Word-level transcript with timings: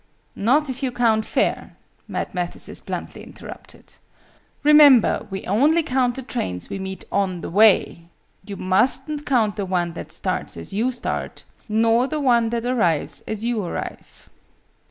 "Not 0.35 0.67
if 0.67 0.81
you 0.81 0.91
count 0.91 1.25
fair," 1.25 1.77
Mad 2.07 2.33
Mathesis 2.33 2.81
bluntly 2.81 3.21
interrupted. 3.21 3.93
"Remember, 4.63 5.27
we 5.29 5.45
only 5.45 5.83
count 5.83 6.15
the 6.15 6.23
trains 6.23 6.71
we 6.71 6.79
meet 6.79 7.05
on 7.11 7.41
the 7.41 7.51
way. 7.51 8.07
You 8.43 8.57
mustn't 8.57 9.27
count 9.27 9.57
the 9.57 9.65
one 9.67 9.93
that 9.93 10.11
starts 10.11 10.57
as 10.57 10.73
you 10.73 10.91
start, 10.91 11.43
nor 11.69 12.07
the 12.07 12.19
one 12.19 12.49
that 12.49 12.65
arrives 12.65 13.21
as 13.27 13.45
you 13.45 13.63
arrive." 13.63 14.27